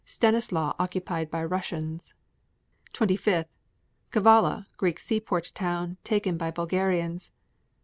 Stanislau 0.03 0.73
occupied 0.79 1.29
by 1.29 1.45
Russians. 1.45 2.15
25. 2.93 3.45
Kavala, 4.09 4.65
Greek 4.75 4.99
seaport 4.99 5.51
town, 5.53 5.97
taken 6.03 6.37
by 6.37 6.49
Bulgarians. 6.49 7.31